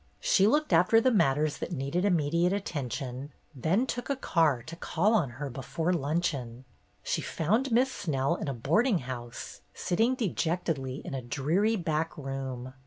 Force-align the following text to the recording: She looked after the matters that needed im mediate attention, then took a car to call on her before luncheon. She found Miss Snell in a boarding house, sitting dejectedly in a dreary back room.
She 0.19 0.47
looked 0.47 0.73
after 0.73 0.99
the 0.99 1.11
matters 1.11 1.59
that 1.59 1.71
needed 1.71 2.05
im 2.05 2.15
mediate 2.15 2.51
attention, 2.53 3.31
then 3.53 3.85
took 3.85 4.09
a 4.09 4.15
car 4.15 4.63
to 4.63 4.75
call 4.75 5.13
on 5.13 5.29
her 5.37 5.47
before 5.47 5.93
luncheon. 5.93 6.65
She 7.03 7.21
found 7.21 7.71
Miss 7.71 7.91
Snell 7.91 8.33
in 8.33 8.47
a 8.47 8.53
boarding 8.55 8.97
house, 9.05 9.61
sitting 9.75 10.15
dejectedly 10.15 11.03
in 11.05 11.13
a 11.13 11.21
dreary 11.21 11.75
back 11.75 12.17
room. 12.17 12.73